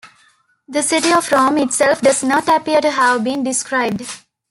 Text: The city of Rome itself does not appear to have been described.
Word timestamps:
The 0.67 0.81
city 0.81 1.11
of 1.13 1.31
Rome 1.31 1.59
itself 1.59 2.01
does 2.01 2.23
not 2.23 2.47
appear 2.47 2.81
to 2.81 2.89
have 2.89 3.23
been 3.23 3.43
described. 3.43 4.01